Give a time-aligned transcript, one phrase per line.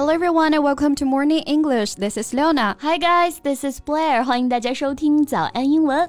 [0.00, 1.94] Hello everyone and welcome to Morning English.
[1.94, 2.76] This is Leona.
[2.80, 4.22] Hi guys, this is Blair.
[4.24, 6.08] 欢迎大家收听早安英文。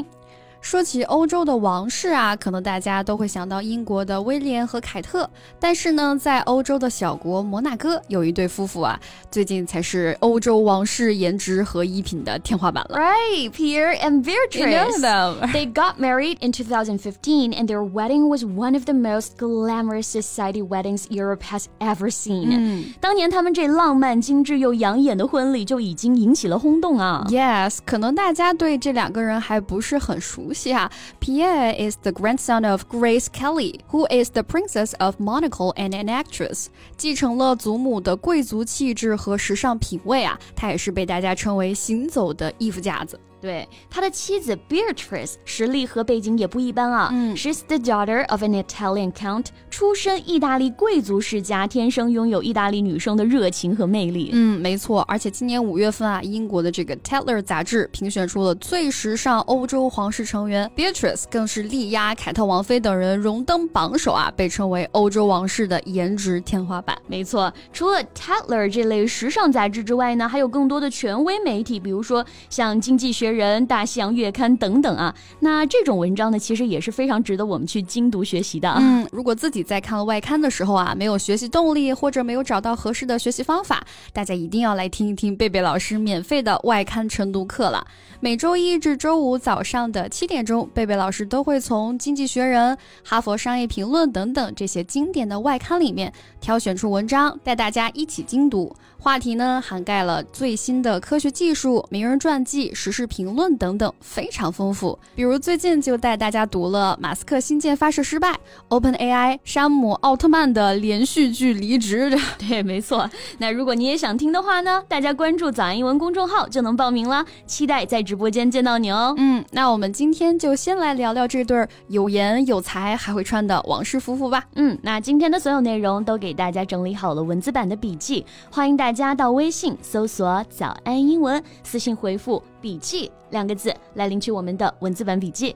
[0.61, 5.27] 说起欧洲的王室啊，可能大家都会想到英国的威廉和凯特。
[5.59, 8.99] 但是呢，在欧洲的小国摩纳哥有一对夫妇啊，
[9.31, 12.97] 最近才是欧洲王室颜值和衣品的天花板了。
[12.97, 14.59] Right, Pierre and Beatrice.
[14.59, 15.51] You know them.
[15.51, 20.61] They got married in 2015, and their wedding was one of the most glamorous society
[20.61, 22.49] weddings Europe has ever seen.
[22.51, 27.25] 嗯当年他们这浪漫、精致又养眼的婚礼就已经引起了轰动啊。
[27.29, 30.91] Yes，可能大家对这两个人还不是很熟悉哈。
[31.19, 36.67] Pierre is the grandson of Grace Kelly, who is the princess of Monaco and an actress。
[36.97, 43.19] 继承了祖母的贵族气质和时尚品味啊，他也是被大家称为行走的衣服架子。
[43.41, 47.09] 对，他的妻子 Beatrice 实力和背景也不一般啊。
[47.11, 54.29] 嗯 She's the daughter of an Italian count，出身意大利贵族世家，天生拥有意大利女生的热情和魅力。
[54.33, 66.95] 嗯，没错，而且今年五月份啊，英国的这个 Tatler 杂志评选出了最时尚欧洲皇室成员，Beatrice 更是力压凯特王妃等人荣登榜首啊，被称为欧洲王室的颜值天花板。
[67.07, 75.15] 没错，除了 Tatler 这类时尚杂志之外呢，还有更多的权威媒体，比如说像《经济学人》《大西洋月刊》等等啊。
[75.39, 78.69] 那这种文章呢，其实也是非常值得我们去精读学习的。
[78.79, 87.85] 嗯，如果自己在看了外刊的时候啊，没有学习动力，或者没有找到合适的学习方法，大家一定要来听一听贝贝老师免费的外刊晨读课了。
[88.19, 98.75] 每周一至周五早上的七点钟，贝贝老师都会从《经济学人》《哈佛商业评论》等等这些经典的外刊里面挑选出文章，带大家一起精读。
[98.99, 104.97] 话题呢，涵盖了最新的科学技术、名人传记、时事评论等等，非常丰富。
[105.15, 108.39] 比如最近就带大家读了马斯克新舰发射失败、
[108.69, 112.11] OpenAI 山姆奥特曼的连续剧离职。
[112.37, 113.09] 对，没错。
[113.37, 117.25] 那如果你也想听的话呢，大家关注早安英文公众号就能报名了。
[117.45, 119.13] 期待在直播间见到你哦。
[119.17, 124.43] 嗯，那我们今天就先来聊聊这对儿有颜有才还会穿的王室夫妇吧。
[124.55, 135.55] 嗯，那今天的所有内容都给大家整理好了文字版的笔记，欢迎大家到微信搜索“早安英文”，私信回复“笔记”两个字来领取我们的文字版笔记。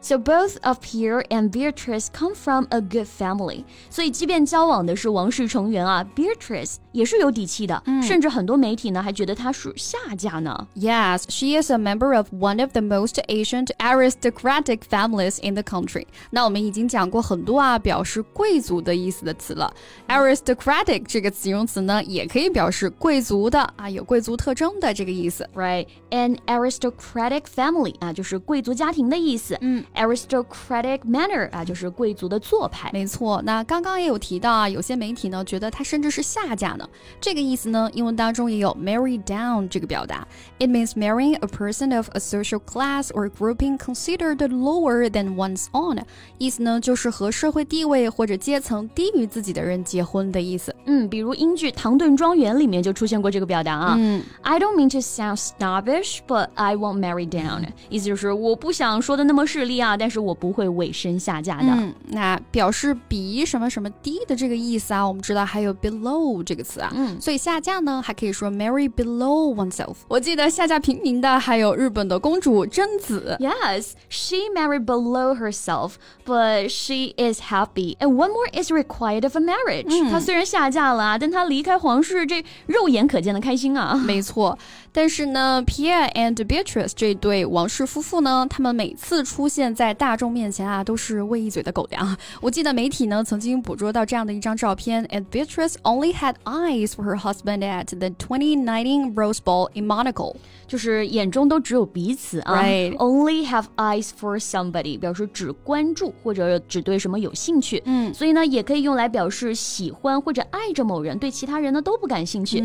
[0.00, 10.68] So both of Pierre and Beatrice come from a good family，所以即便交往的是王室成员啊，Beatrice 也是有底气的，甚至很多媒体呢还觉得她属下嫁呢。
[10.74, 15.62] Yes, she is a member of one of the most ancient aristocratic families in the
[15.62, 16.06] country.
[16.28, 19.72] 那我们已经讲过很多啊，表示贵族的意思的词了。
[20.08, 25.48] Aristocratic 这个形容词呢，也可以表示贵族的啊，有贵族特征的这个意思。
[25.54, 29.56] Right, an aristocratic family 啊，就是贵族家庭的意思。
[29.62, 32.89] 嗯 ，aristocratic manner 啊，就是贵族的做派。
[32.93, 36.87] 没错，那刚刚也有提到啊，有些媒体呢觉得他甚至是下嫁呢。
[37.19, 40.27] 这个意思呢，英文当中也有 marry down 这个表达。
[40.59, 45.99] It means marrying a person of a social class or grouping considered lower than one's own。
[46.37, 50.75] 意思呢就是和社会地位或者阶层低于自己的人结婚的意思。
[50.85, 53.95] 嗯，比如英剧《唐顿庄园》里面就出现过这个表达啊。
[53.97, 57.65] 嗯 I don't mean to sound snobbish, but I won't marry down。
[57.89, 61.67] 意思就是我不想说的那么势利啊，但是我不会委身下嫁的。
[61.67, 66.91] 嗯，那表示比什么什么低的这个意思啊，我们知道还有 below 这个词啊。
[66.95, 69.95] 嗯所以下嫁呢，还可以说 marry below oneself。
[70.07, 73.37] 我记得下嫁平民的还有日本的公主贞子。
[73.39, 75.93] Yes, she married below herself,
[76.25, 77.95] but she is happy.
[77.97, 80.09] And one more is required of a marriage.
[80.09, 83.95] 她虽然下嫁了啊，但她离开皇室，这肉眼可见的开心啊。
[83.95, 84.57] 没错，
[84.91, 92.17] 但是呢，Pierre and Beatrice 这对王室夫妇呢，他们每次出现在大众面前啊，都是喂一嘴的狗粮。
[92.41, 100.35] 我记得媒体呢曾经捕捉到这样的一张照片，and Beatrice only had eyes for her husband at the 2019 Rose Bowl in Monaco。
[100.67, 102.61] 就是眼中都只有彼此啊.
[102.61, 107.81] Only have eyes for somebody，表示只关注或者只对什么有兴趣。
[107.85, 112.59] 嗯所以呢，也可以用来表示喜欢或者爱着某人，对其他人呢都不感兴趣。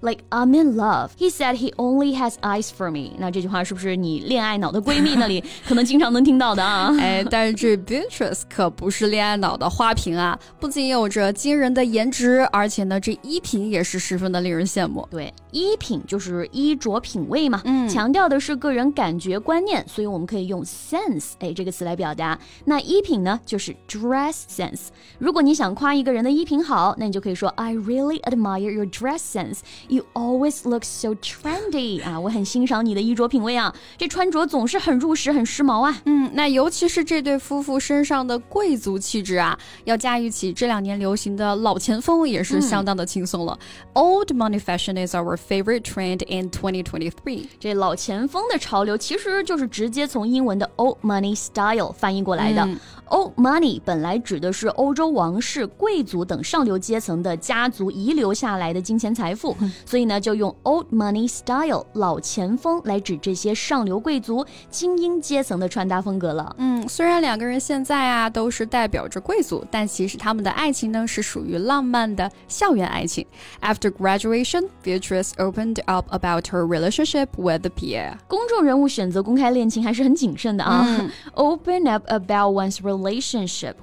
[0.00, 1.10] Like I'm in love.
[1.18, 3.12] He said he only has eyes for me.
[3.18, 6.90] 那这句话是不是你恋爱脑的闺蜜那里 可能经常能听到到的啊。
[6.98, 15.06] 哎，但是这 Beatrice 可不是恋爱脑的花瓶啊，不仅有着惊人的颜值，而且呢，这衣品也是十分的令人羡慕。
[15.10, 22.38] 对，衣品就是衣着品味嘛，嗯强调的是个人感觉观念，所以我们可以用 sense 哎这个词来表达。
[22.64, 24.88] 那衣品呢，就是 dress sense。
[25.18, 29.58] 如果你想夸一个人的衣品好，那你就可以说 I really admire your dress sense.
[29.88, 31.59] You always look so trendy
[32.04, 36.02] 啊，我很欣赏你的衣着品味啊，这穿着总是很入时、很时髦啊。
[36.04, 43.58] 嗯，那尤其是这对夫妇身上的贵族气质啊，要驾驭起这两年流行的老钱风，也是相当的轻松了。
[43.94, 47.46] Old money fashion is our favorite trend in 2023.
[47.58, 52.68] 这老钱风的潮流其实就是直接从英文的 old money style 翻译过来的。
[53.10, 66.54] Old money 本来指的是欧洲王室、贵族等上流阶层的家族遗留下来的金钱财富，所以呢，就用 old money style 老钱风来指这些上流贵族、精英阶层的穿搭风格了。
[66.58, 73.26] 嗯，虽然两个人现在啊都是代表着贵族，但其实他们的爱情呢是属于浪漫的校园爱情。
[73.60, 78.18] After graduation, Beatrice opened up about her relationship with Pierre.
[78.28, 81.10] 公众人物选择公开恋情还是很谨慎的啊。
[81.34, 82.99] open up about one's relationship，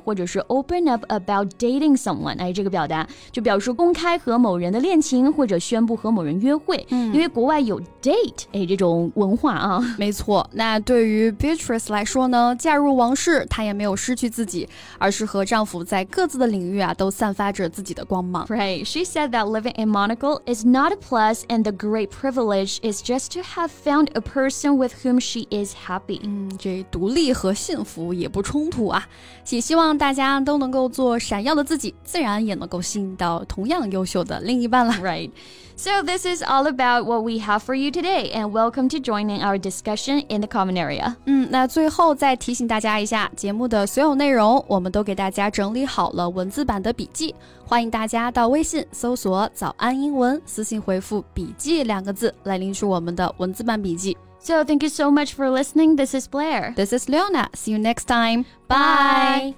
[0.04, 6.86] 或者是 open up about dating someone，哎，这个表达就表示公开和某人的恋情，或者宣布和某人约会。
[6.90, 9.80] 嗯因为国外有 date，哎，这种文化啊。
[9.98, 14.68] 没错，那对于 Beatrice 来说呢，嫁入王室，她也没有失去自己，
[14.98, 18.46] 而是和丈夫在各自的领域啊都散发着自己的光芒。
[18.48, 18.86] Right.
[18.86, 23.02] She said that living in Monaco is not a plus and the great privilege is
[23.02, 26.20] just to have found a person with whom she is happy.
[26.24, 29.07] 嗯，这独立和幸福也不冲突啊！
[29.50, 34.94] 也希望大家都能够做闪耀的自己，自然也能够吸引到同样优秀的另一半了。
[34.96, 35.32] Right.
[35.80, 39.42] So this is all about what we have for you today and welcome to joining
[39.42, 41.16] our discussion in the common area.
[41.26, 54.18] 嗯，那最后再提醒大家一下，节目的所有内容我们都给大家整理好了文字版的笔记，欢迎大家到微信搜索“早安英文”，私信回复“笔记”两个字来领取我们的文字版笔记。
[54.47, 55.97] So thank you so much for listening.
[55.97, 56.75] This is Blair.
[56.77, 57.49] This is Leona.
[57.55, 58.45] See you next time.
[58.69, 59.55] Bye.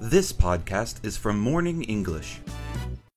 [0.00, 2.40] This podcast is from Morning English.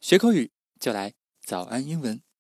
[0.01, 0.50] 学口语
[0.80, 1.13] 就来
[1.46, 2.30] 早安英文。